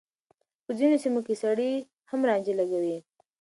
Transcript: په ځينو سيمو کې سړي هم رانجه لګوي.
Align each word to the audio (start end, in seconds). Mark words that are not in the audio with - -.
په 0.65 0.71
ځينو 0.79 0.95
سيمو 1.03 1.19
کې 1.27 1.35
سړي 1.43 1.71
هم 2.11 2.19
رانجه 2.29 2.53
لګوي. 2.59 2.97